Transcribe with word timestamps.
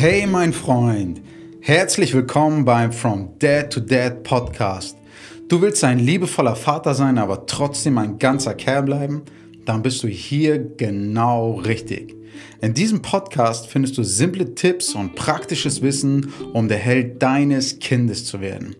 Hey 0.00 0.28
mein 0.28 0.52
Freund, 0.52 1.20
herzlich 1.60 2.14
willkommen 2.14 2.64
beim 2.64 2.92
From 2.92 3.30
Dad 3.40 3.72
to 3.72 3.80
Dad 3.80 4.22
Podcast. 4.22 4.96
Du 5.48 5.60
willst 5.60 5.82
ein 5.82 5.98
liebevoller 5.98 6.54
Vater 6.54 6.94
sein, 6.94 7.18
aber 7.18 7.46
trotzdem 7.46 7.98
ein 7.98 8.16
ganzer 8.16 8.54
Kerl 8.54 8.84
bleiben? 8.84 9.22
Dann 9.64 9.82
bist 9.82 10.04
du 10.04 10.06
hier 10.06 10.60
genau 10.60 11.54
richtig. 11.54 12.14
In 12.60 12.74
diesem 12.74 13.02
Podcast 13.02 13.66
findest 13.66 13.98
du 13.98 14.04
simple 14.04 14.54
Tipps 14.54 14.94
und 14.94 15.16
praktisches 15.16 15.82
Wissen, 15.82 16.32
um 16.52 16.68
der 16.68 16.78
Held 16.78 17.20
deines 17.20 17.80
Kindes 17.80 18.24
zu 18.24 18.40
werden. 18.40 18.76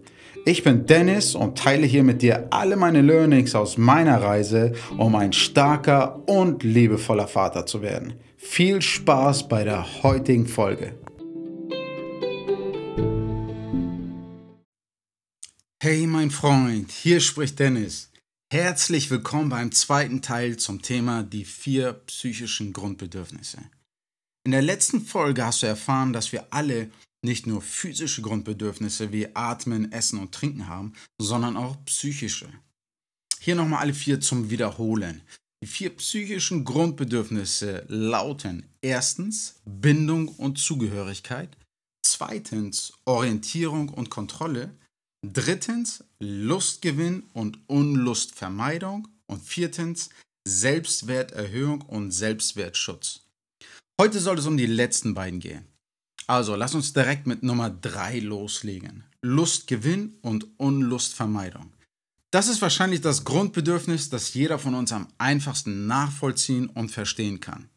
Ich 0.47 0.63
bin 0.63 0.87
Dennis 0.87 1.35
und 1.35 1.59
teile 1.59 1.85
hier 1.85 2.05
mit 2.05 2.23
dir 2.23 2.47
alle 2.51 2.77
meine 2.77 3.03
Learnings 3.03 3.57
aus 3.57 3.77
meiner 3.77 4.23
Reise, 4.23 4.71
um 4.97 5.17
ein 5.17 5.33
starker 5.33 6.23
und 6.29 6.63
liebevoller 6.63 7.27
Vater 7.27 7.67
zu 7.67 7.83
werden. 7.83 8.13
Viel 8.37 8.81
Spaß 8.81 9.49
bei 9.49 9.65
der 9.65 10.05
heutigen 10.05 10.47
Folge. 10.47 10.93
Hey 15.81 16.09
mein 16.09 16.33
Freund, 16.33 16.91
hier 16.91 17.21
spricht 17.21 17.61
Dennis. 17.61 18.11
Herzlich 18.53 19.11
willkommen 19.11 19.49
beim 19.49 19.71
zweiten 19.71 20.23
Teil 20.23 20.57
zum 20.57 20.83
Thema 20.83 21.23
die 21.23 21.45
vier 21.45 21.93
psychischen 21.93 22.73
Grundbedürfnisse. 22.73 23.59
In 24.45 24.51
der 24.51 24.63
letzten 24.63 25.01
Folge 25.01 25.47
hast 25.47 25.63
du 25.63 25.69
erfahren, 25.69 26.13
dass 26.13 26.33
wir 26.33 26.53
alle 26.53 26.91
nicht 27.25 27.47
nur 27.47 27.63
physische 27.63 28.23
Grundbedürfnisse 28.23 29.13
wie 29.13 29.37
Atmen, 29.37 29.93
Essen 29.93 30.19
und 30.19 30.33
Trinken 30.33 30.67
haben, 30.67 30.95
sondern 31.17 31.57
auch 31.57 31.77
psychische. 31.85 32.49
Hier 33.39 33.55
nochmal 33.55 33.83
alle 33.83 33.95
vier 33.95 34.21
zum 34.21 34.51
Wiederholen. 34.51 35.23
Die 35.63 35.69
vier 35.69 35.91
psychischen 35.91 36.65
Grundbedürfnisse 36.65 37.85
lauten 37.87 38.67
erstens 38.81 39.61
Bindung 39.65 40.27
und 40.27 40.59
Zugehörigkeit, 40.59 41.57
zweitens 42.05 42.95
Orientierung 43.05 43.91
und 43.91 44.11
Kontrolle, 44.11 44.75
drittens 45.27 46.05
Lustgewinn 46.21 47.25
und 47.33 47.59
Unlustvermeidung 47.69 49.09
und 49.27 49.43
viertens 49.43 50.11
Selbstwerterhöhung 50.47 51.83
und 51.83 52.11
Selbstwertschutz. 52.11 53.21
Heute 54.01 54.21
soll 54.21 54.39
es 54.39 54.47
um 54.47 54.57
die 54.57 54.67
letzten 54.67 55.15
beiden 55.15 55.41
gehen. 55.41 55.67
Also, 56.27 56.55
lass 56.55 56.75
uns 56.75 56.93
direkt 56.93 57.27
mit 57.27 57.43
Nummer 57.43 57.71
3 57.71 58.21
loslegen. 58.21 59.05
Lustgewinn 59.23 60.19
und 60.23 60.47
Unlustvermeidung. 60.59 61.73
Das 62.31 62.49
ist 62.49 62.61
wahrscheinlich 62.61 63.01
das 63.01 63.25
Grundbedürfnis, 63.25 64.11
das 64.11 64.35
jeder 64.35 64.59
von 64.59 64.75
uns 64.75 64.93
am 64.93 65.09
einfachsten 65.17 65.87
nachvollziehen 65.87 66.69
und 66.69 66.91
verstehen 66.91 67.41
kann. 67.41 67.71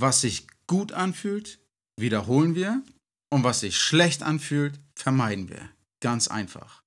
Was 0.00 0.22
sich 0.22 0.46
gut 0.66 0.92
anfühlt, 0.92 1.58
wiederholen 2.00 2.54
wir 2.54 2.82
und 3.30 3.44
was 3.44 3.60
sich 3.60 3.78
schlecht 3.78 4.22
anfühlt, 4.22 4.80
vermeiden 4.94 5.50
wir. 5.50 5.68
Ganz 6.00 6.28
einfach. 6.28 6.82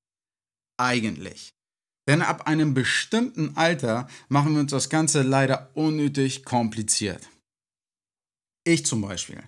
Eigentlich. 0.78 1.54
Denn 2.08 2.22
ab 2.22 2.48
einem 2.48 2.73
bestimmten 2.73 3.56
Alter 3.56 4.08
machen 4.28 4.54
wir 4.54 4.62
uns 4.62 4.72
das 4.72 4.90
Ganze 4.90 5.22
leider 5.22 5.70
unnötig 5.76 6.44
kompliziert. 6.45 7.30
Ich 8.64 8.86
zum 8.86 9.02
Beispiel. 9.02 9.44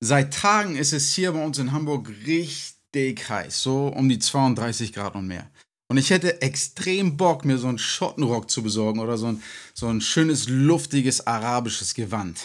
Seit 0.00 0.34
Tagen 0.34 0.76
ist 0.76 0.92
es 0.92 1.14
hier 1.14 1.32
bei 1.32 1.44
uns 1.44 1.58
in 1.58 1.72
Hamburg 1.72 2.08
richtig 2.26 3.28
heiß, 3.28 3.62
so 3.62 3.88
um 3.88 4.08
die 4.08 4.18
32 4.18 4.92
Grad 4.92 5.14
und 5.14 5.26
mehr. 5.26 5.50
Und 5.88 5.98
ich 5.98 6.10
hätte 6.10 6.40
extrem 6.40 7.16
Bock, 7.16 7.44
mir 7.44 7.58
so 7.58 7.68
einen 7.68 7.78
Schottenrock 7.78 8.50
zu 8.50 8.62
besorgen 8.62 8.98
oder 8.98 9.18
so 9.18 9.26
ein, 9.26 9.42
so 9.74 9.88
ein 9.88 10.00
schönes, 10.00 10.48
luftiges 10.48 11.26
arabisches 11.26 11.94
Gewand. 11.94 12.40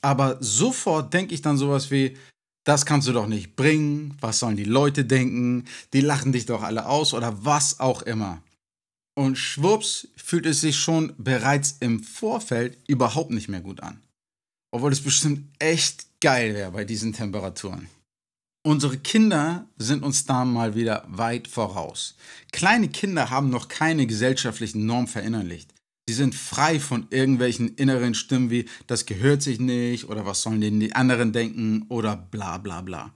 Aber 0.00 0.38
sofort 0.40 1.12
denke 1.12 1.34
ich 1.34 1.42
dann 1.42 1.58
sowas 1.58 1.90
wie, 1.90 2.16
das 2.64 2.86
kannst 2.86 3.08
du 3.08 3.12
doch 3.12 3.26
nicht 3.26 3.56
bringen, 3.56 4.16
was 4.20 4.38
sollen 4.38 4.56
die 4.56 4.64
Leute 4.64 5.04
denken, 5.04 5.64
die 5.92 6.00
lachen 6.00 6.32
dich 6.32 6.46
doch 6.46 6.62
alle 6.62 6.86
aus 6.86 7.14
oder 7.14 7.44
was 7.44 7.80
auch 7.80 8.02
immer. 8.02 8.42
Und 9.14 9.36
schwupps 9.36 10.08
fühlt 10.16 10.46
es 10.46 10.60
sich 10.60 10.78
schon 10.78 11.12
bereits 11.18 11.76
im 11.80 12.02
Vorfeld 12.02 12.78
überhaupt 12.86 13.30
nicht 13.30 13.48
mehr 13.48 13.60
gut 13.60 13.82
an. 13.82 14.00
Obwohl 14.70 14.92
es 14.92 15.02
bestimmt 15.02 15.44
echt 15.58 16.06
geil 16.20 16.54
wäre 16.54 16.70
bei 16.70 16.84
diesen 16.84 17.12
Temperaturen. 17.12 17.88
Unsere 18.64 18.96
Kinder 18.96 19.66
sind 19.76 20.04
uns 20.04 20.24
da 20.24 20.44
mal 20.44 20.76
wieder 20.76 21.04
weit 21.08 21.48
voraus. 21.48 22.14
Kleine 22.52 22.88
Kinder 22.88 23.28
haben 23.28 23.50
noch 23.50 23.66
keine 23.68 24.06
gesellschaftlichen 24.06 24.86
Normen 24.86 25.08
verinnerlicht. 25.08 25.71
Sie 26.08 26.14
sind 26.14 26.34
frei 26.34 26.80
von 26.80 27.06
irgendwelchen 27.10 27.76
inneren 27.76 28.14
Stimmen 28.14 28.50
wie 28.50 28.68
das 28.86 29.06
gehört 29.06 29.42
sich 29.42 29.60
nicht 29.60 30.08
oder 30.08 30.26
was 30.26 30.42
sollen 30.42 30.60
denn 30.60 30.80
die 30.80 30.94
anderen 30.94 31.32
denken 31.32 31.84
oder 31.88 32.16
bla 32.16 32.58
bla 32.58 32.80
bla. 32.80 33.14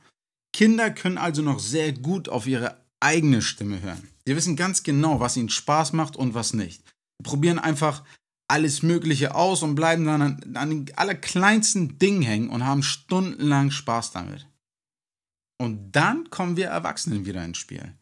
Kinder 0.53 0.91
können 0.91 1.19
also 1.19 1.43
noch 1.43 1.59
sehr 1.59 1.93
gut 1.93 2.29
auf 2.29 2.47
ihre 2.47 2.81
eigene 3.01 3.43
Stimme 3.43 3.83
hören. 3.83 4.09
Sie 4.25 4.35
wissen 4.37 4.57
ganz 4.57 4.83
genau, 4.83 5.21
was 5.21 5.37
ihnen 5.37 5.49
Spaß 5.49 5.93
macht 5.93 6.17
und 6.17 6.35
was 6.35 6.53
nicht. 6.53 6.83
Sie 7.19 7.25
probieren 7.25 7.59
einfach 7.59 8.05
alles 8.49 8.83
Mögliche 8.83 9.35
aus 9.35 9.63
und 9.63 9.75
bleiben 9.75 10.05
dann 10.05 10.23
an, 10.23 10.57
an 10.57 10.71
den 10.71 10.97
allerkleinsten 10.97 11.99
Dingen 11.99 12.23
hängen 12.23 12.49
und 12.49 12.65
haben 12.65 12.83
stundenlang 12.83 13.71
Spaß 13.71 14.13
damit. 14.13 14.47
Und 15.59 15.93
dann 15.93 16.31
kommen 16.31 16.57
wir 16.57 16.69
Erwachsenen 16.69 17.27
wieder 17.27 17.45
ins 17.45 17.59
Spiel. 17.59 17.95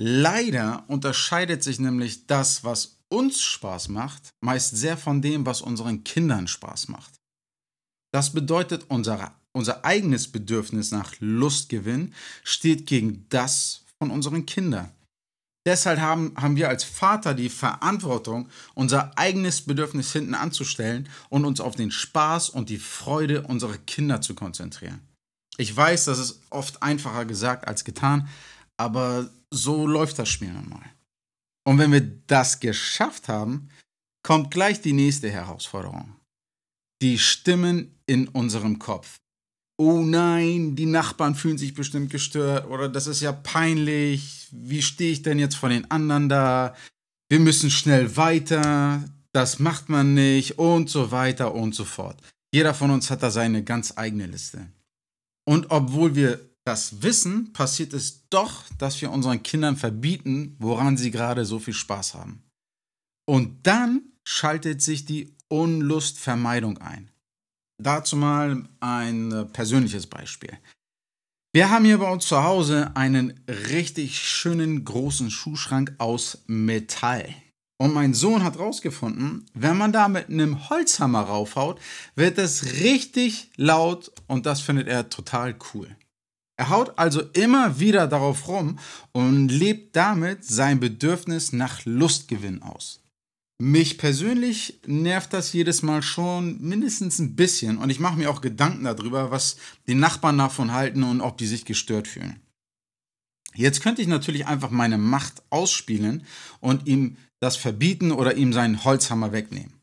Leider 0.00 0.84
unterscheidet 0.88 1.62
sich 1.62 1.80
nämlich 1.80 2.26
das, 2.26 2.64
was 2.64 2.97
uns 3.10 3.40
Spaß 3.40 3.88
macht, 3.88 4.30
meist 4.40 4.76
sehr 4.76 4.96
von 4.96 5.22
dem, 5.22 5.46
was 5.46 5.60
unseren 5.60 6.04
Kindern 6.04 6.48
Spaß 6.48 6.88
macht. 6.88 7.14
Das 8.12 8.32
bedeutet, 8.32 8.86
unser, 8.88 9.34
unser 9.52 9.84
eigenes 9.84 10.28
Bedürfnis 10.28 10.90
nach 10.90 11.14
Lustgewinn 11.20 12.14
steht 12.42 12.86
gegen 12.86 13.26
das 13.28 13.84
von 13.98 14.10
unseren 14.10 14.46
Kindern. 14.46 14.90
Deshalb 15.66 16.00
haben, 16.00 16.32
haben 16.36 16.56
wir 16.56 16.70
als 16.70 16.84
Vater 16.84 17.34
die 17.34 17.50
Verantwortung, 17.50 18.48
unser 18.74 19.18
eigenes 19.18 19.60
Bedürfnis 19.60 20.12
hinten 20.12 20.34
anzustellen 20.34 21.08
und 21.28 21.44
uns 21.44 21.60
auf 21.60 21.76
den 21.76 21.90
Spaß 21.90 22.48
und 22.48 22.70
die 22.70 22.78
Freude 22.78 23.42
unserer 23.42 23.76
Kinder 23.76 24.22
zu 24.22 24.34
konzentrieren. 24.34 25.00
Ich 25.58 25.76
weiß, 25.76 26.06
das 26.06 26.18
ist 26.18 26.40
oft 26.48 26.82
einfacher 26.82 27.26
gesagt 27.26 27.68
als 27.68 27.84
getan, 27.84 28.28
aber 28.78 29.28
so 29.50 29.86
läuft 29.86 30.18
das 30.18 30.30
Spiel 30.30 30.52
nun 30.52 30.70
mal. 30.70 30.84
Und 31.68 31.78
wenn 31.78 31.92
wir 31.92 32.00
das 32.26 32.60
geschafft 32.60 33.28
haben, 33.28 33.68
kommt 34.22 34.50
gleich 34.50 34.80
die 34.80 34.94
nächste 34.94 35.30
Herausforderung. 35.30 36.16
Die 37.02 37.18
Stimmen 37.18 37.94
in 38.06 38.28
unserem 38.28 38.78
Kopf 38.78 39.18
oh 39.78 40.02
nein, 40.02 40.74
die 40.74 40.86
Nachbarn 40.86 41.34
fühlen 41.34 41.56
sich 41.56 41.72
bestimmt 41.72 42.10
gestört 42.10 42.68
oder 42.68 42.88
das 42.88 43.06
ist 43.06 43.20
ja 43.20 43.32
peinlich, 43.32 44.48
wie 44.50 44.82
stehe 44.82 45.12
ich 45.12 45.22
denn 45.22 45.38
jetzt 45.38 45.54
von 45.54 45.70
den 45.70 45.90
anderen 45.90 46.28
da? 46.28 46.74
Wir 47.30 47.38
müssen 47.38 47.70
schnell 47.70 48.16
weiter, 48.16 49.04
das 49.32 49.58
macht 49.60 49.88
man 49.88 50.14
nicht 50.14 50.58
und 50.58 50.90
so 50.90 51.12
weiter 51.12 51.54
und 51.54 51.74
so 51.74 51.84
fort. 51.84 52.20
Jeder 52.52 52.74
von 52.74 52.90
uns 52.90 53.10
hat 53.10 53.22
da 53.22 53.30
seine 53.30 53.62
ganz 53.62 53.96
eigene 53.96 54.26
Liste. 54.26 54.66
Und 55.46 55.70
obwohl 55.70 56.14
wir 56.14 56.40
das 56.68 57.02
wissen, 57.02 57.52
passiert 57.54 57.94
es 57.94 58.28
doch, 58.28 58.62
dass 58.76 59.00
wir 59.00 59.10
unseren 59.10 59.42
Kindern 59.42 59.78
verbieten, 59.78 60.54
woran 60.58 60.98
sie 60.98 61.10
gerade 61.10 61.46
so 61.46 61.58
viel 61.58 61.72
Spaß 61.72 62.12
haben. 62.12 62.42
Und 63.26 63.66
dann 63.66 64.02
schaltet 64.22 64.82
sich 64.82 65.06
die 65.06 65.34
Unlustvermeidung 65.48 66.76
ein. 66.76 67.10
Dazu 67.82 68.16
mal 68.16 68.68
ein 68.80 69.32
äh, 69.32 69.44
persönliches 69.46 70.06
Beispiel. 70.06 70.58
Wir 71.54 71.70
haben 71.70 71.86
hier 71.86 71.98
bei 71.98 72.10
uns 72.10 72.26
zu 72.26 72.42
Hause 72.42 72.94
einen 72.94 73.40
richtig 73.48 74.18
schönen 74.18 74.84
großen 74.84 75.30
Schuhschrank 75.30 75.94
aus 75.96 76.42
Metall. 76.48 77.34
Und 77.80 77.94
mein 77.94 78.12
Sohn 78.12 78.44
hat 78.44 78.58
rausgefunden, 78.58 79.46
wenn 79.54 79.78
man 79.78 79.92
da 79.92 80.08
mit 80.08 80.28
einem 80.28 80.68
Holzhammer 80.68 81.22
raufhaut, 81.22 81.80
wird 82.14 82.36
es 82.36 82.74
richtig 82.80 83.50
laut 83.56 84.12
und 84.26 84.44
das 84.44 84.60
findet 84.60 84.88
er 84.88 85.08
total 85.08 85.56
cool. 85.72 85.96
Er 86.58 86.70
haut 86.70 86.98
also 86.98 87.22
immer 87.34 87.78
wieder 87.78 88.08
darauf 88.08 88.48
rum 88.48 88.80
und 89.12 89.48
lebt 89.48 89.94
damit 89.94 90.44
sein 90.44 90.80
Bedürfnis 90.80 91.52
nach 91.52 91.84
Lustgewinn 91.84 92.62
aus. 92.62 93.00
Mich 93.60 93.96
persönlich 93.96 94.80
nervt 94.86 95.32
das 95.32 95.52
jedes 95.52 95.82
Mal 95.82 96.02
schon 96.02 96.60
mindestens 96.60 97.20
ein 97.20 97.36
bisschen 97.36 97.78
und 97.78 97.90
ich 97.90 98.00
mache 98.00 98.18
mir 98.18 98.28
auch 98.28 98.40
Gedanken 98.40 98.84
darüber, 98.84 99.30
was 99.30 99.56
die 99.86 99.94
Nachbarn 99.94 100.38
davon 100.38 100.72
halten 100.72 101.04
und 101.04 101.20
ob 101.20 101.38
die 101.38 101.46
sich 101.46 101.64
gestört 101.64 102.08
fühlen. 102.08 102.40
Jetzt 103.54 103.80
könnte 103.80 104.02
ich 104.02 104.08
natürlich 104.08 104.46
einfach 104.46 104.70
meine 104.70 104.98
Macht 104.98 105.42
ausspielen 105.50 106.24
und 106.60 106.88
ihm 106.88 107.16
das 107.40 107.56
verbieten 107.56 108.10
oder 108.10 108.34
ihm 108.34 108.52
seinen 108.52 108.84
Holzhammer 108.84 109.32
wegnehmen. 109.32 109.74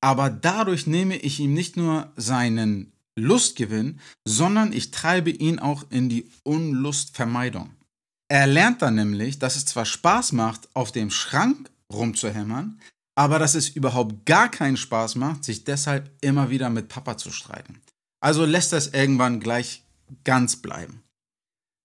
Aber 0.00 0.28
dadurch 0.28 0.86
nehme 0.86 1.16
ich 1.16 1.40
ihm 1.40 1.54
nicht 1.54 1.76
nur 1.76 2.12
seinen 2.16 2.92
Lustgewinn, 3.18 4.00
sondern 4.26 4.72
ich 4.72 4.90
treibe 4.90 5.30
ihn 5.30 5.58
auch 5.58 5.84
in 5.90 6.08
die 6.08 6.30
Unlustvermeidung. 6.44 7.70
Er 8.28 8.46
lernt 8.46 8.82
dann 8.82 8.94
nämlich, 8.94 9.38
dass 9.38 9.56
es 9.56 9.64
zwar 9.64 9.86
Spaß 9.86 10.32
macht, 10.32 10.68
auf 10.74 10.92
dem 10.92 11.10
Schrank 11.10 11.70
rumzuhämmern, 11.92 12.80
aber 13.16 13.38
dass 13.38 13.54
es 13.54 13.70
überhaupt 13.70 14.26
gar 14.26 14.50
keinen 14.50 14.76
Spaß 14.76 15.16
macht, 15.16 15.44
sich 15.44 15.64
deshalb 15.64 16.10
immer 16.20 16.50
wieder 16.50 16.70
mit 16.70 16.88
Papa 16.88 17.16
zu 17.16 17.30
streiten. 17.30 17.80
Also 18.20 18.44
lässt 18.44 18.72
das 18.72 18.88
irgendwann 18.88 19.40
gleich 19.40 19.82
ganz 20.24 20.56
bleiben. 20.56 21.02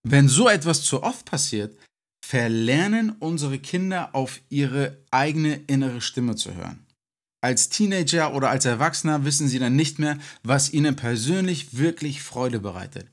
Wenn 0.05 0.27
so 0.27 0.49
etwas 0.49 0.83
zu 0.83 1.01
oft 1.01 1.25
passiert, 1.25 1.77
verlernen 2.25 3.15
unsere 3.19 3.59
Kinder 3.59 4.13
auf 4.13 4.41
ihre 4.49 4.97
eigene 5.11 5.55
innere 5.67 6.01
Stimme 6.01 6.35
zu 6.35 6.53
hören. 6.53 6.85
Als 7.43 7.67
Teenager 7.67 8.33
oder 8.33 8.49
als 8.49 8.63
Erwachsener 8.63 9.25
wissen 9.25 9.49
sie 9.49 9.59
dann 9.59 9.75
nicht 9.75 9.99
mehr, 9.99 10.17
was 10.43 10.71
ihnen 10.71 10.95
persönlich 10.95 11.77
wirklich 11.77 12.23
Freude 12.23 12.61
bereitet. 12.61 13.09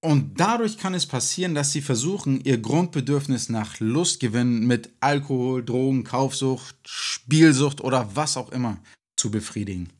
Und 0.00 0.40
dadurch 0.40 0.78
kann 0.78 0.94
es 0.94 1.04
passieren, 1.04 1.54
dass 1.54 1.72
sie 1.72 1.82
versuchen, 1.82 2.42
ihr 2.42 2.56
Grundbedürfnis 2.56 3.50
nach 3.50 3.78
Lustgewinn 3.78 4.66
mit 4.66 4.88
Alkohol, 5.00 5.62
Drogen, 5.62 6.04
Kaufsucht, 6.04 6.76
Spielsucht 6.86 7.82
oder 7.82 8.16
was 8.16 8.38
auch 8.38 8.52
immer 8.52 8.78
zu 9.18 9.30
befriedigen. 9.30 9.90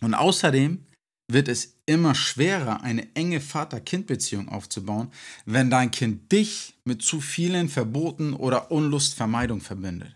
Und 0.00 0.14
außerdem 0.14 0.86
wird 1.28 1.48
es 1.48 1.74
immer 1.86 2.14
schwerer, 2.14 2.82
eine 2.82 3.12
enge 3.16 3.40
Vater-Kind-Beziehung 3.40 4.50
aufzubauen, 4.50 5.10
wenn 5.46 5.68
dein 5.68 5.90
Kind 5.90 6.30
dich 6.30 6.74
mit 6.84 7.02
zu 7.02 7.20
vielen 7.20 7.68
Verboten 7.68 8.34
oder 8.34 8.70
Unlustvermeidung 8.70 9.60
verbindet. 9.60 10.15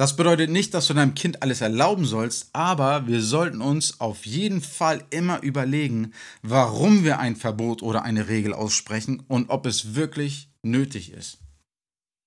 Das 0.00 0.16
bedeutet 0.16 0.48
nicht, 0.48 0.72
dass 0.72 0.86
du 0.86 0.94
deinem 0.94 1.14
Kind 1.14 1.42
alles 1.42 1.60
erlauben 1.60 2.06
sollst, 2.06 2.48
aber 2.54 3.06
wir 3.06 3.20
sollten 3.20 3.60
uns 3.60 4.00
auf 4.00 4.24
jeden 4.24 4.62
Fall 4.62 5.04
immer 5.10 5.42
überlegen, 5.42 6.14
warum 6.40 7.04
wir 7.04 7.18
ein 7.18 7.36
Verbot 7.36 7.82
oder 7.82 8.02
eine 8.02 8.26
Regel 8.26 8.54
aussprechen 8.54 9.22
und 9.28 9.50
ob 9.50 9.66
es 9.66 9.94
wirklich 9.94 10.48
nötig 10.62 11.12
ist. 11.12 11.40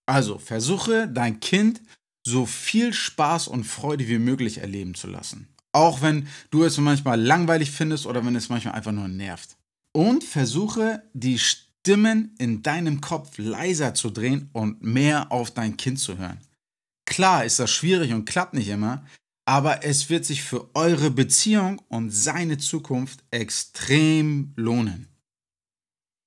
Also 0.06 0.38
versuche 0.38 1.08
dein 1.08 1.40
Kind 1.40 1.82
so 2.24 2.46
viel 2.46 2.94
Spaß 2.94 3.48
und 3.48 3.64
Freude 3.64 4.08
wie 4.08 4.20
möglich 4.20 4.60
erleben 4.60 4.94
zu 4.94 5.08
lassen. 5.08 5.48
Auch 5.72 6.04
wenn 6.04 6.28
du 6.52 6.66
es 6.66 6.78
manchmal 6.78 7.20
langweilig 7.20 7.72
findest 7.72 8.06
oder 8.06 8.24
wenn 8.24 8.36
es 8.36 8.50
manchmal 8.50 8.76
einfach 8.76 8.92
nur 8.92 9.08
nervt. 9.08 9.58
Und 9.94 10.24
versuche 10.24 11.02
die 11.14 11.40
Stimmen 11.40 12.36
in 12.38 12.62
deinem 12.62 13.02
Kopf 13.02 13.40
leiser 13.40 13.96
zu 13.96 14.12
drehen 14.12 14.52
und 14.54 14.84
mehr 14.84 15.32
auf 15.32 15.50
dein 15.50 15.76
Kind 15.76 15.98
zu 15.98 16.20
hören. 16.20 16.40
Klar 17.14 17.46
ist 17.46 17.60
das 17.60 17.70
schwierig 17.70 18.12
und 18.12 18.26
klappt 18.26 18.56
nicht 18.56 18.70
immer, 18.70 19.06
aber 19.46 19.84
es 19.86 20.10
wird 20.10 20.26
sich 20.26 20.42
für 20.42 20.74
eure 20.74 21.12
Beziehung 21.12 21.80
und 21.88 22.10
seine 22.10 22.58
Zukunft 22.58 23.24
extrem 23.30 24.52
lohnen. 24.56 25.10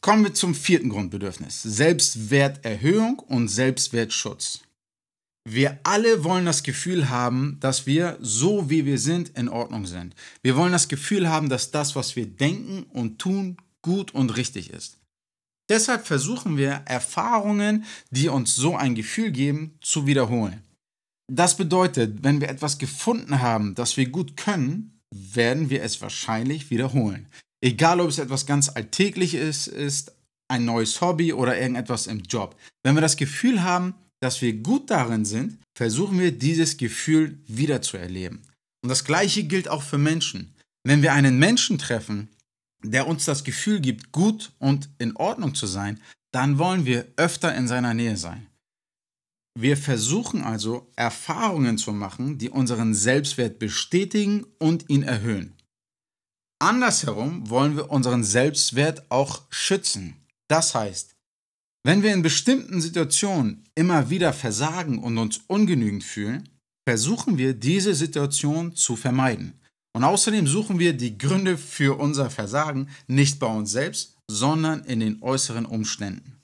Kommen 0.01 0.23
wir 0.23 0.33
zum 0.33 0.55
vierten 0.55 0.89
Grundbedürfnis, 0.89 1.61
Selbstwerterhöhung 1.61 3.19
und 3.19 3.49
Selbstwertschutz. 3.49 4.61
Wir 5.45 5.81
alle 5.83 6.23
wollen 6.23 6.47
das 6.47 6.63
Gefühl 6.63 7.09
haben, 7.09 7.59
dass 7.59 7.89
wir 7.89 8.17
so 8.21 8.71
wie 8.71 8.85
wir 8.85 9.01
sind 9.01 9.31
in 9.31 9.49
Ordnung 9.49 9.87
sind. 9.87 10.15
Wir 10.45 10.55
wollen 10.55 10.71
das 10.71 10.87
Gefühl 10.87 11.29
haben, 11.29 11.49
dass 11.49 11.73
das, 11.73 11.97
was 11.97 12.15
wir 12.15 12.27
denken 12.27 12.85
und 12.85 13.19
tun, 13.19 13.57
gut 13.83 14.15
und 14.15 14.37
richtig 14.37 14.71
ist. 14.71 14.99
Deshalb 15.69 16.07
versuchen 16.07 16.57
wir 16.57 16.83
Erfahrungen, 16.85 17.85
die 18.13 18.29
uns 18.29 18.55
so 18.55 18.77
ein 18.77 18.95
Gefühl 18.95 19.33
geben, 19.33 19.77
zu 19.81 20.07
wiederholen. 20.07 20.63
Das 21.33 21.57
bedeutet, 21.57 22.23
wenn 22.23 22.41
wir 22.41 22.49
etwas 22.49 22.79
gefunden 22.79 23.41
haben, 23.41 23.75
das 23.75 23.97
wir 23.97 24.09
gut 24.09 24.37
können, 24.37 25.01
werden 25.13 25.71
wir 25.71 25.83
es 25.83 26.01
wahrscheinlich 26.01 26.71
wiederholen. 26.71 27.29
Egal, 27.61 28.01
ob 28.01 28.09
es 28.09 28.19
etwas 28.19 28.47
ganz 28.47 28.69
Alltägliches 28.69 29.67
ist, 29.67 30.13
ein 30.49 30.65
neues 30.65 31.01
Hobby 31.01 31.33
oder 31.33 31.59
irgendetwas 31.59 32.07
im 32.07 32.21
Job. 32.21 32.57
Wenn 32.85 32.95
wir 32.95 33.01
das 33.01 33.17
Gefühl 33.17 33.63
haben, 33.63 33.95
dass 34.21 34.41
wir 34.41 34.53
gut 34.55 34.91
darin 34.91 35.25
sind, 35.25 35.59
versuchen 35.77 36.19
wir 36.19 36.33
dieses 36.33 36.77
Gefühl 36.77 37.39
wieder 37.47 37.83
zu 37.83 37.97
erleben. 37.97 38.43
Und 38.83 38.91
das 38.91 39.05
gleiche 39.05 39.45
gilt 39.45 39.69
auch 39.69 39.83
für 39.83 39.99
Menschen. 39.99 40.55
Wenn 40.85 41.03
wir 41.03 41.13
einen 41.13 41.39
Menschen 41.39 41.79
treffen, 41.79 42.29
der 42.85 43.09
uns 43.09 43.25
das 43.25 43.43
Gefühl 43.43 43.81
gibt, 43.81 44.13
gut 44.13 44.53
und 44.59 44.89
in 44.99 45.17
Ordnung 45.17 45.55
zu 45.55 45.67
sein, 45.67 46.01
dann 46.33 46.59
wollen 46.59 46.87
wir 46.87 47.07
öfter 47.17 47.55
in 47.55 47.67
seiner 47.67 47.95
Nähe 47.95 48.17
sein. 48.17 48.47
Wir 49.59 49.79
versuchen 49.79 50.43
also 50.43 50.93
Erfahrungen 50.97 51.79
zu 51.79 51.95
machen, 51.95 52.37
die 52.37 52.51
unseren 52.51 52.93
Selbstwert 52.93 53.59
bestätigen 53.59 54.45
und 54.59 54.91
ihn 54.91 55.03
erhöhen. 55.03 55.55
Andersherum 56.59 57.49
wollen 57.49 57.75
wir 57.75 57.91
unseren 57.91 58.23
Selbstwert 58.23 59.11
auch 59.11 59.45
schützen. 59.49 60.17
Das 60.49 60.75
heißt, 60.75 61.17
wenn 61.87 62.03
wir 62.03 62.13
in 62.13 62.21
bestimmten 62.21 62.83
Situationen 62.83 63.65
immer 63.75 64.11
wieder 64.11 64.35
versagen 64.35 64.99
und 64.99 65.17
uns 65.17 65.41
ungenügend 65.47 66.05
fühlen, 66.05 66.51
versuchen 66.87 67.39
wir 67.39 67.55
diese 67.55 67.95
Situation 67.95 68.77
zu 68.77 68.95
vermeiden. 68.95 69.59
Und 69.95 70.05
außerdem 70.05 70.47
suchen 70.47 70.79
wir 70.79 70.93
die 70.93 71.17
Gründe 71.17 71.57
für 71.57 71.99
unser 71.99 72.29
Versagen 72.29 72.91
nicht 73.07 73.39
bei 73.39 73.47
uns 73.47 73.71
selbst, 73.71 74.19
sondern 74.31 74.85
in 74.85 75.01
den 75.01 75.23
äußeren 75.23 75.65
Umständen. 75.65 76.36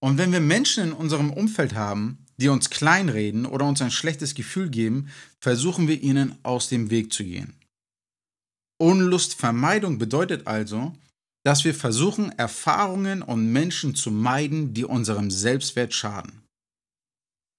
Und 0.00 0.18
wenn 0.18 0.32
wir 0.32 0.40
Menschen 0.40 0.84
in 0.84 0.92
unserem 0.92 1.32
Umfeld 1.32 1.74
haben, 1.74 2.24
die 2.36 2.48
uns 2.48 2.70
kleinreden 2.70 3.46
oder 3.46 3.66
uns 3.66 3.82
ein 3.82 3.90
schlechtes 3.90 4.34
Gefühl 4.34 4.70
geben, 4.70 5.08
versuchen 5.40 5.88
wir 5.88 6.00
ihnen 6.00 6.38
aus 6.44 6.68
dem 6.68 6.90
Weg 6.90 7.12
zu 7.12 7.24
gehen. 7.24 7.54
Unlustvermeidung 8.80 9.98
bedeutet 9.98 10.46
also, 10.46 10.94
dass 11.44 11.64
wir 11.64 11.74
versuchen, 11.74 12.30
Erfahrungen 12.38 13.22
und 13.22 13.52
Menschen 13.52 13.94
zu 13.94 14.10
meiden, 14.10 14.72
die 14.74 14.84
unserem 14.84 15.30
Selbstwert 15.30 15.94
schaden. 15.94 16.42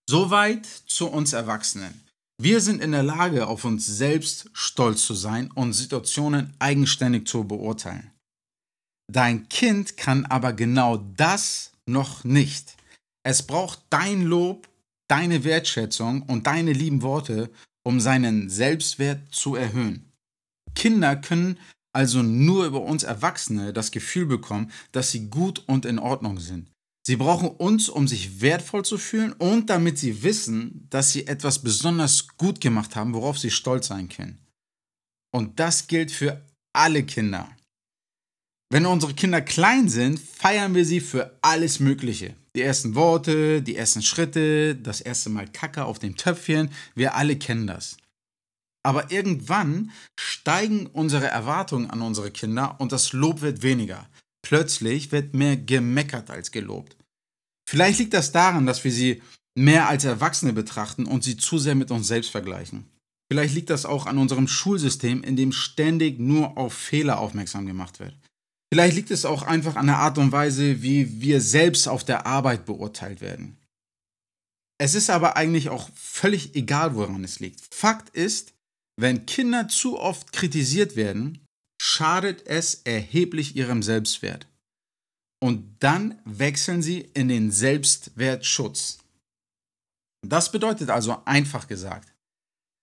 Soweit 0.09 0.65
zu 0.65 1.07
uns 1.07 1.33
Erwachsenen. 1.33 2.03
Wir 2.41 2.61
sind 2.61 2.81
in 2.81 2.93
der 2.93 3.03
Lage, 3.03 3.47
auf 3.47 3.65
uns 3.65 3.85
selbst 3.85 4.49
stolz 4.53 5.05
zu 5.05 5.13
sein 5.13 5.51
und 5.51 5.73
Situationen 5.73 6.53
eigenständig 6.57 7.27
zu 7.27 7.43
beurteilen. 7.43 8.11
Dein 9.11 9.49
Kind 9.49 9.97
kann 9.97 10.25
aber 10.25 10.53
genau 10.53 10.97
das 11.17 11.68
noch 11.91 12.23
nicht. 12.23 12.75
Es 13.23 13.43
braucht 13.43 13.79
dein 13.89 14.23
Lob, 14.23 14.69
deine 15.07 15.43
Wertschätzung 15.43 16.23
und 16.23 16.47
deine 16.47 16.73
lieben 16.73 17.01
Worte, 17.01 17.49
um 17.83 17.99
seinen 17.99 18.49
Selbstwert 18.49 19.33
zu 19.33 19.55
erhöhen. 19.55 20.11
Kinder 20.75 21.15
können 21.15 21.57
also 21.91 22.21
nur 22.21 22.65
über 22.65 22.81
uns 22.81 23.03
Erwachsene 23.03 23.73
das 23.73 23.91
Gefühl 23.91 24.25
bekommen, 24.25 24.71
dass 24.91 25.11
sie 25.11 25.29
gut 25.29 25.63
und 25.67 25.85
in 25.85 25.99
Ordnung 25.99 26.39
sind. 26.39 26.69
Sie 27.05 27.15
brauchen 27.15 27.49
uns, 27.49 27.89
um 27.89 28.07
sich 28.07 28.41
wertvoll 28.41 28.85
zu 28.85 28.97
fühlen 28.97 29.33
und 29.33 29.69
damit 29.69 29.97
sie 29.97 30.21
wissen, 30.21 30.85
dass 30.89 31.11
sie 31.11 31.25
etwas 31.25 31.59
besonders 31.63 32.27
gut 32.37 32.61
gemacht 32.61 32.95
haben, 32.95 33.13
worauf 33.13 33.39
sie 33.39 33.49
stolz 33.49 33.87
sein 33.87 34.09
können. 34.09 34.37
Und 35.31 35.59
das 35.59 35.87
gilt 35.87 36.11
für 36.11 36.45
alle 36.73 37.03
Kinder. 37.03 37.49
Wenn 38.71 38.85
unsere 38.85 39.15
Kinder 39.15 39.41
klein 39.41 39.89
sind, 39.89 40.19
feiern 40.19 40.75
wir 40.75 40.85
sie 40.85 40.99
für 40.99 41.35
alles 41.41 41.79
Mögliche. 41.79 42.35
Die 42.55 42.61
ersten 42.61 42.93
Worte, 42.93 43.63
die 43.63 43.75
ersten 43.75 44.03
Schritte, 44.03 44.75
das 44.75 45.01
erste 45.01 45.31
Mal 45.31 45.47
Kacke 45.47 45.85
auf 45.85 45.97
dem 45.97 46.15
Töpfchen, 46.15 46.69
wir 46.93 47.15
alle 47.15 47.35
kennen 47.35 47.65
das. 47.65 47.97
Aber 48.83 49.11
irgendwann 49.11 49.91
steigen 50.19 50.85
unsere 50.85 51.27
Erwartungen 51.27 51.89
an 51.89 52.01
unsere 52.01 52.29
Kinder 52.29 52.75
und 52.79 52.91
das 52.91 53.11
Lob 53.11 53.41
wird 53.41 53.63
weniger. 53.63 54.07
Plötzlich 54.43 55.11
wird 55.11 55.33
mehr 55.33 55.57
gemeckert 55.57 56.29
als 56.29 56.51
gelobt. 56.51 56.95
Vielleicht 57.67 57.99
liegt 57.99 58.13
das 58.13 58.31
daran, 58.31 58.67
dass 58.67 58.83
wir 58.83 58.91
sie 58.91 59.21
mehr 59.57 59.89
als 59.89 60.05
Erwachsene 60.05 60.53
betrachten 60.53 61.05
und 61.05 61.23
sie 61.23 61.37
zu 61.37 61.57
sehr 61.57 61.75
mit 61.75 61.91
uns 61.91 62.07
selbst 62.07 62.29
vergleichen. 62.29 62.85
Vielleicht 63.31 63.53
liegt 63.53 63.69
das 63.69 63.85
auch 63.85 64.05
an 64.05 64.17
unserem 64.17 64.47
Schulsystem, 64.47 65.23
in 65.23 65.35
dem 65.35 65.51
ständig 65.51 66.19
nur 66.19 66.57
auf 66.57 66.73
Fehler 66.73 67.19
aufmerksam 67.19 67.65
gemacht 67.65 67.99
wird. 67.99 68.15
Vielleicht 68.71 68.95
liegt 68.95 69.11
es 69.11 69.25
auch 69.25 69.41
einfach 69.41 69.75
an 69.75 69.87
der 69.87 69.97
Art 69.97 70.17
und 70.17 70.31
Weise, 70.31 70.81
wie 70.83 71.21
wir 71.21 71.41
selbst 71.41 71.87
auf 71.87 72.03
der 72.03 72.27
Arbeit 72.27 72.65
beurteilt 72.65 73.19
werden. 73.19 73.57
Es 74.79 74.95
ist 74.95 75.09
aber 75.09 75.35
eigentlich 75.35 75.69
auch 75.69 75.89
völlig 75.95 76.55
egal, 76.55 76.95
woran 76.95 77.23
es 77.23 77.39
liegt. 77.39 77.61
Fakt 77.73 78.15
ist, 78.15 78.53
wenn 78.97 79.25
Kinder 79.25 79.67
zu 79.67 79.99
oft 79.99 80.31
kritisiert 80.31 80.95
werden, 80.95 81.43
schadet 81.81 82.45
es 82.45 82.75
erheblich 82.83 83.55
ihrem 83.55 83.81
Selbstwert. 83.81 84.47
Und 85.41 85.77
dann 85.79 86.21
wechseln 86.25 86.81
sie 86.81 86.99
in 87.13 87.29
den 87.29 87.51
Selbstwertschutz. 87.51 88.99
Das 90.25 90.51
bedeutet 90.51 90.89
also 90.89 91.23
einfach 91.25 91.67
gesagt, 91.67 92.13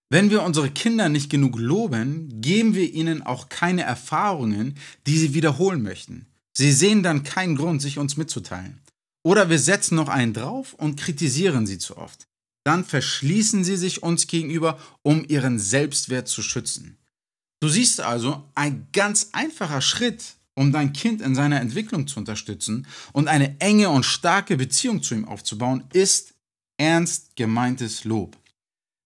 wenn 0.09 0.29
wir 0.29 0.43
unsere 0.43 0.69
Kinder 0.69 1.09
nicht 1.09 1.29
genug 1.29 1.59
loben, 1.59 2.41
geben 2.41 2.75
wir 2.75 2.93
ihnen 2.93 3.21
auch 3.21 3.49
keine 3.49 3.83
Erfahrungen, 3.83 4.75
die 5.05 5.17
sie 5.17 5.33
wiederholen 5.33 5.81
möchten. 5.81 6.27
Sie 6.53 6.71
sehen 6.71 7.03
dann 7.03 7.23
keinen 7.23 7.55
Grund, 7.55 7.81
sich 7.81 7.97
uns 7.97 8.17
mitzuteilen. 8.17 8.79
Oder 9.23 9.49
wir 9.49 9.59
setzen 9.59 9.95
noch 9.95 10.07
einen 10.07 10.33
drauf 10.33 10.73
und 10.73 10.97
kritisieren 10.97 11.67
sie 11.67 11.77
zu 11.77 11.97
oft 11.97 12.27
dann 12.67 12.83
verschließen 12.83 13.63
sie 13.63 13.77
sich 13.77 14.03
uns 14.03 14.27
gegenüber, 14.27 14.77
um 15.01 15.23
ihren 15.25 15.57
Selbstwert 15.57 16.27
zu 16.27 16.41
schützen. 16.41 16.97
Du 17.61 17.69
siehst 17.69 18.01
also, 18.01 18.43
ein 18.55 18.87
ganz 18.91 19.29
einfacher 19.31 19.79
Schritt, 19.79 20.35
um 20.53 20.73
dein 20.73 20.91
Kind 20.91 21.21
in 21.21 21.33
seiner 21.33 21.61
Entwicklung 21.61 22.07
zu 22.07 22.19
unterstützen 22.19 22.85
und 23.13 23.29
eine 23.29 23.57
enge 23.61 23.89
und 23.89 24.03
starke 24.03 24.57
Beziehung 24.57 25.01
zu 25.01 25.15
ihm 25.15 25.23
aufzubauen, 25.23 25.85
ist 25.93 26.33
ernst 26.75 27.37
gemeintes 27.37 28.03
Lob. 28.03 28.35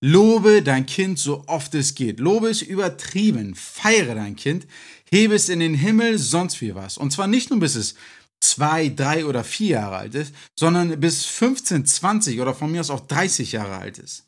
Lobe 0.03 0.63
dein 0.63 0.87
Kind 0.87 1.19
so 1.19 1.43
oft 1.47 1.75
es 1.75 1.93
geht. 1.93 2.19
Lobe 2.19 2.49
es 2.49 2.61
übertrieben. 2.63 3.53
Feiere 3.53 4.15
dein 4.15 4.35
Kind. 4.35 4.65
Hebe 5.09 5.35
es 5.35 5.47
in 5.47 5.59
den 5.59 5.75
Himmel, 5.75 6.17
sonst 6.17 6.59
wie 6.61 6.73
was. 6.73 6.97
Und 6.97 7.11
zwar 7.11 7.27
nicht 7.27 7.51
nur 7.51 7.59
bis 7.59 7.75
es 7.75 7.95
zwei, 8.39 8.89
drei 8.89 9.25
oder 9.25 9.43
vier 9.43 9.69
Jahre 9.69 9.97
alt 9.97 10.15
ist, 10.15 10.33
sondern 10.57 10.99
bis 10.99 11.25
15, 11.25 11.85
20 11.85 12.41
oder 12.41 12.55
von 12.55 12.71
mir 12.71 12.81
aus 12.81 12.89
auch 12.89 13.05
30 13.05 13.51
Jahre 13.51 13.77
alt 13.77 13.99
ist. 13.99 14.25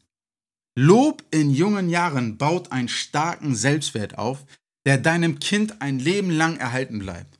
Lob 0.75 1.23
in 1.31 1.49
jungen 1.51 1.89
Jahren 1.89 2.37
baut 2.37 2.71
einen 2.71 2.89
starken 2.89 3.55
Selbstwert 3.55 4.17
auf, 4.17 4.45
der 4.85 4.97
deinem 4.97 5.39
Kind 5.39 5.81
ein 5.81 5.99
Leben 5.99 6.29
lang 6.29 6.57
erhalten 6.57 6.99
bleibt. 6.99 7.39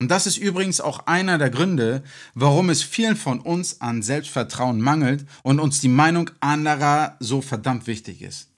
Und 0.00 0.10
das 0.10 0.26
ist 0.26 0.36
übrigens 0.36 0.80
auch 0.80 1.06
einer 1.06 1.38
der 1.38 1.50
Gründe, 1.50 2.02
warum 2.34 2.68
es 2.68 2.82
vielen 2.82 3.16
von 3.16 3.40
uns 3.40 3.80
an 3.80 4.02
Selbstvertrauen 4.02 4.80
mangelt 4.80 5.24
und 5.42 5.60
uns 5.60 5.80
die 5.80 5.88
Meinung 5.88 6.30
anderer 6.40 7.16
so 7.20 7.40
verdammt 7.40 7.86
wichtig 7.86 8.22
ist. 8.22 8.50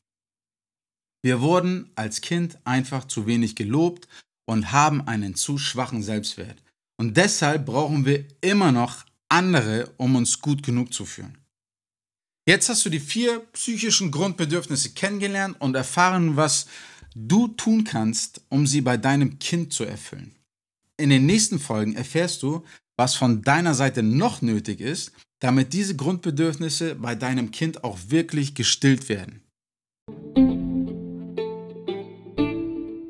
Wir 1.23 1.40
wurden 1.40 1.90
als 1.95 2.21
Kind 2.21 2.59
einfach 2.64 3.05
zu 3.05 3.26
wenig 3.26 3.57
gelobt 3.57 4.09
und 4.47 4.73
haben 4.73 5.07
einen 5.07 5.35
zu 5.35 5.59
schwachen 5.59 6.02
Selbstwert. 6.02 6.62
Und 6.99 7.16
deshalb 7.16 7.66
brauchen 7.66 8.07
wir 8.07 8.25
immer 8.40 8.73
noch 8.73 9.05
andere, 9.28 9.93
um 9.97 10.16
uns 10.16 10.40
gut 10.40 10.62
genug 10.62 10.95
zu 10.95 11.05
fühlen. 11.05 11.37
Jetzt 12.49 12.69
hast 12.69 12.87
du 12.87 12.90
die 12.90 13.00
vier 13.00 13.40
psychischen 13.52 14.12
Grundbedürfnisse 14.12 14.90
kennengelernt 14.90 15.61
und 15.61 15.75
erfahren, 15.75 16.37
was 16.37 16.66
du 17.16 17.49
tun 17.49 17.83
kannst, 17.83 18.40
um 18.49 18.66
sie 18.66 18.81
bei 18.81 18.97
deinem 18.97 19.38
Kind 19.40 19.73
zu 19.73 19.85
erfüllen. 19.85 20.37
In 20.98 21.10
den 21.10 21.26
nächsten 21.26 21.58
Folgen 21.58 21.94
erfährst 21.94 22.42
du, 22.42 22.62
was 22.96 23.14
von 23.14 23.42
deiner 23.42 23.74
Seite 23.74 24.02
noch 24.02 24.40
nötig 24.40 24.80
ist, 24.80 25.12
damit 25.40 25.74
diese 25.74 25.94
Grundbedürfnisse 25.94 26.94
bei 26.94 27.14
deinem 27.14 27.50
Kind 27.50 27.84
auch 27.84 27.98
wirklich 28.08 28.54
gestillt 28.54 29.10
werden. 29.10 29.42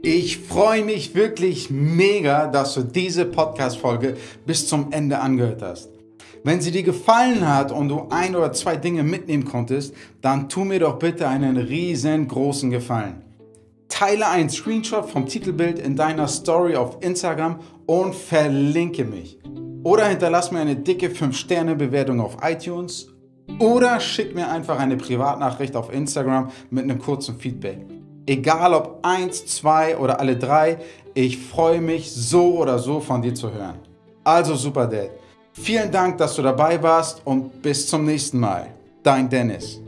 Ich 0.02 0.38
freue 0.38 0.84
mich 0.84 1.14
wirklich 1.14 1.70
mega, 1.70 2.48
dass 2.48 2.74
du 2.74 2.82
diese 2.82 3.24
Podcast-Folge 3.24 4.16
bis 4.44 4.66
zum 4.66 4.90
Ende 4.90 5.20
angehört 5.20 5.62
hast. 5.62 5.90
Wenn 6.42 6.60
sie 6.60 6.72
dir 6.72 6.82
gefallen 6.82 7.46
hat 7.46 7.70
und 7.70 7.88
du 7.88 8.08
ein 8.10 8.34
oder 8.34 8.52
zwei 8.52 8.76
Dinge 8.76 9.04
mitnehmen 9.04 9.44
konntest, 9.44 9.94
dann 10.22 10.48
tu 10.48 10.64
mir 10.64 10.80
doch 10.80 10.98
bitte 10.98 11.28
einen 11.28 11.56
riesengroßen 11.56 12.70
Gefallen. 12.70 13.25
Teile 13.88 14.28
einen 14.28 14.50
Screenshot 14.50 15.08
vom 15.08 15.26
Titelbild 15.26 15.78
in 15.78 15.96
deiner 15.96 16.28
Story 16.28 16.76
auf 16.76 16.98
Instagram 17.00 17.60
und 17.86 18.14
verlinke 18.14 19.04
mich. 19.04 19.38
Oder 19.84 20.06
hinterlass 20.06 20.50
mir 20.50 20.60
eine 20.60 20.76
dicke 20.76 21.08
5-Sterne-Bewertung 21.08 22.20
auf 22.20 22.38
iTunes 22.42 23.08
oder 23.58 24.00
schick 24.00 24.34
mir 24.34 24.48
einfach 24.48 24.78
eine 24.78 24.96
Privatnachricht 24.96 25.76
auf 25.76 25.92
Instagram 25.92 26.50
mit 26.70 26.84
einem 26.84 26.98
kurzen 26.98 27.38
Feedback. 27.38 27.86
Egal 28.26 28.74
ob 28.74 28.98
eins, 29.02 29.46
zwei 29.46 29.96
oder 29.96 30.18
alle 30.18 30.36
drei, 30.36 30.78
ich 31.14 31.38
freue 31.38 31.80
mich 31.80 32.12
so 32.12 32.58
oder 32.58 32.78
so 32.78 33.00
von 33.00 33.22
dir 33.22 33.34
zu 33.34 33.52
hören. 33.52 33.78
Also 34.24 34.56
Super 34.56 34.88
Dad, 34.88 35.10
vielen 35.52 35.92
Dank, 35.92 36.18
dass 36.18 36.34
du 36.34 36.42
dabei 36.42 36.82
warst 36.82 37.22
und 37.24 37.62
bis 37.62 37.88
zum 37.88 38.04
nächsten 38.04 38.40
Mal. 38.40 38.66
Dein 39.02 39.28
Dennis. 39.28 39.80